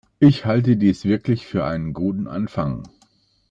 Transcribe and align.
Ich 0.17 0.47
halte 0.47 0.77
dies 0.77 1.05
wirklich 1.05 1.45
für 1.45 1.63
einen 1.63 1.93
guten 1.93 2.27
Anfang. 2.27 2.85